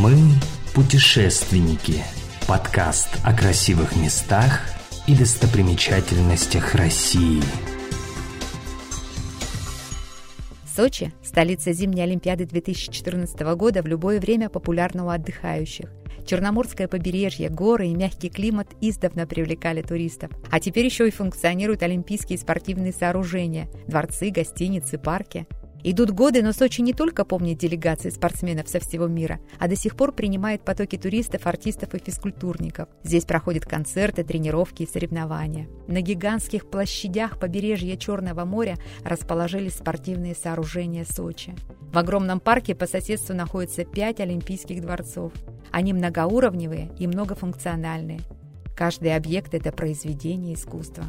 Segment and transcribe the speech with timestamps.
[0.00, 0.14] Мы
[0.76, 2.04] путешественники.
[2.46, 4.60] Подкаст о красивых местах
[5.08, 7.42] и достопримечательностях России.
[10.64, 15.90] Сочи– столица зимней Олимпиады 2014 года в любое время популярна у отдыхающих.
[16.24, 20.30] Черноморское побережье, горы и мягкий климат издавна привлекали туристов.
[20.52, 25.48] А теперь еще и функционируют олимпийские спортивные сооружения– дворцы, гостиницы, парки–
[25.84, 29.96] Идут годы, но Сочи не только помнит делегации спортсменов со всего мира, а до сих
[29.96, 32.88] пор принимает потоки туристов, артистов и физкультурников.
[33.04, 35.68] Здесь проходят концерты, тренировки и соревнования.
[35.86, 41.54] На гигантских площадях побережья Черного моря расположились спортивные сооружения Сочи.
[41.92, 45.32] В огромном парке по соседству находится пять олимпийских дворцов.
[45.70, 48.20] Они многоуровневые и многофункциональные.
[48.76, 51.04] Каждый объект– это произведение искусства.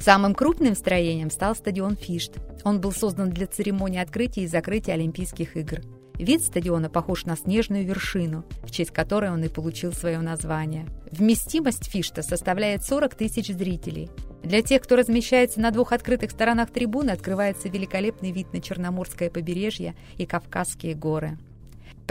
[0.00, 2.34] Самым крупным строением стал стадион «Фишт».
[2.64, 5.80] Он был создан для церемонии открытия и закрытия Олимпийских игр.
[6.14, 10.86] Вид стадиона похож на снежную вершину, в честь которой он и получил свое название.
[11.10, 14.10] Вместимость Фишта составляет 40 тысяч зрителей.
[14.42, 19.94] Для тех, кто размещается на двух открытых сторонах трибуны, открывается великолепный вид на Черноморское побережье
[20.16, 21.38] и Кавказские горы.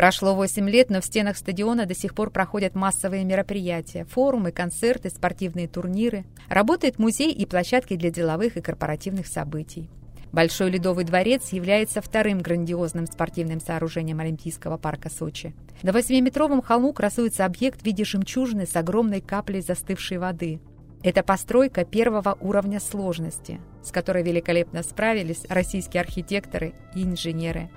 [0.02, 5.12] Прошло 8 лет, но в стенах стадиона до сих пор проходят массовые мероприятия, форумы, концерты,
[5.12, 6.26] спортивные турниры.
[6.50, 9.92] Работает музей и площадки для деловых и корпоративных событий.
[10.32, 15.54] Большой Ледовый дворец является вторым грандиозным спортивным сооружением Олимпийского парка Сочи.
[15.84, 20.60] На 8-метровом холму красуется объект в виде жемчужины с огромной каплей застывшей воды.
[21.04, 27.70] Это постройка первого уровня сложности, с которой великолепно справились российские архитекторы и инженеры.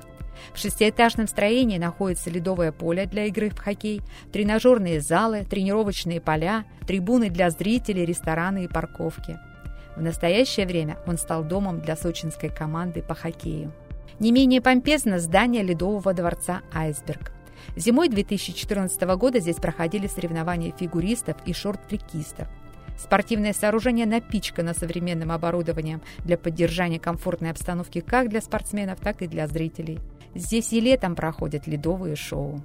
[0.52, 7.30] В шестиэтажном строении находится ледовое поле для игры в хоккей, тренажерные залы, тренировочные поля, трибуны
[7.30, 9.38] для зрителей, рестораны и парковки.
[9.96, 13.72] В настоящее время он стал домом для сочинской команды по хоккею.
[14.18, 17.32] Не менее помпезно здание Ледового дворца «Айсберг».
[17.76, 22.48] Зимой 2014 года здесь проходили соревнования фигуристов и шорт-трекистов.
[22.96, 29.48] Спортивное сооружение напичкано современным оборудованием для поддержания комфортной обстановки как для спортсменов, так и для
[29.48, 29.98] зрителей.
[30.34, 32.60] Здесь и летом проходят ледовые шоу.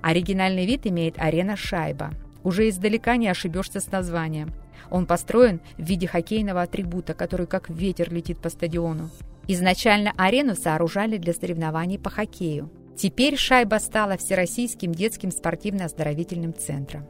[0.00, 2.10] Оригинальный вид имеет арена «Шайба».
[2.42, 4.52] Уже издалека не ошибешься с названием.
[4.90, 9.10] Он построен в виде хоккейного атрибута, который как ветер летит по стадиону.
[9.46, 12.70] Изначально арену сооружали для соревнований по хоккею.
[12.96, 17.06] Теперь «Шайба» стала всероссийским детским спортивно-оздоровительным центром.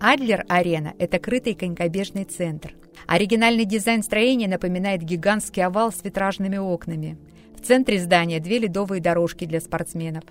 [0.00, 2.74] Адлер-арена– это крытый конькобежный центр.
[3.06, 7.16] Оригинальный дизайн строения напоминает гигантский овал с витражными окнами.
[7.56, 10.22] В центре здания две ледовые дорожки для спортсменов.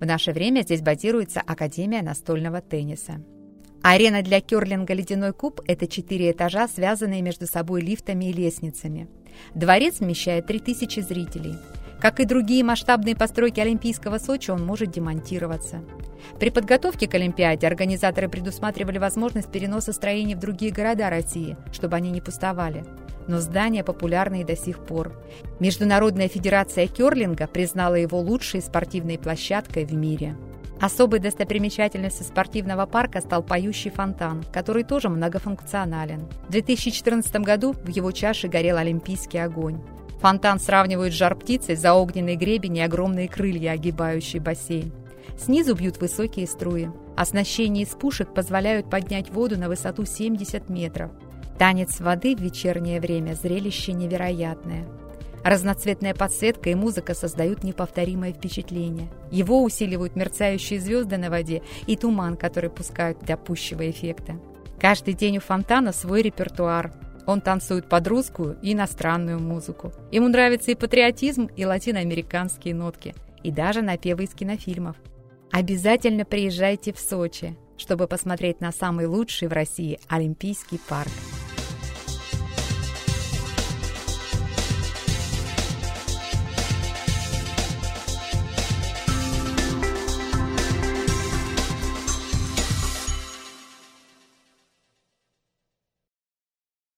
[0.00, 3.20] В наше время здесь базируется Академия настольного тенниса.
[3.82, 9.08] Арена для керлинга «Ледяной куб»– это четыре этажа, связанные между собой лифтами и лестницами.
[9.54, 11.56] Дворец вмещает 3000 зрителей.
[12.00, 15.80] Как и другие масштабные постройки Олимпийского Сочи, он может демонтироваться.
[16.38, 22.10] При подготовке к Олимпиаде организаторы предусматривали возможность переноса строений в другие города России, чтобы они
[22.10, 22.84] не пустовали.
[23.26, 25.12] Но здание популярно и до сих пор.
[25.58, 30.36] Международная федерация керлинга признала его лучшей спортивной площадкой в мире.
[30.80, 36.28] Особой достопримечательностью спортивного парка стал поющий фонтан, который тоже многофункционален.
[36.46, 39.80] В 2014 году в его чаше горел олимпийский огонь.
[40.20, 44.92] Фонтан сравнивают с жар-птицей за огненный гребень и огромные крылья, огибающие бассейн.
[45.38, 46.90] Снизу бьют высокие струи.
[47.16, 51.12] Оснащение из пушек позволяют поднять воду на высоту 70 метров.
[51.58, 54.86] Танец воды в вечернее время– зрелище невероятное.
[55.44, 59.08] Разноцветная подсветка и музыка создают неповторимое впечатление.
[59.30, 64.40] Его усиливают мерцающие звезды на воде и туман, который пускают для пущего эффекта.
[64.80, 66.92] Каждый день у фонтана свой репертуар–
[67.28, 69.92] он танцует под русскую и иностранную музыку.
[70.10, 74.96] Ему нравится и патриотизм, и латиноамериканские нотки, и даже напевы из кинофильмов.
[75.52, 81.12] Обязательно приезжайте в Сочи, чтобы посмотреть на самый лучший в России Олимпийский парк.